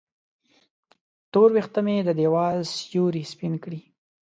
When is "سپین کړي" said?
3.31-3.81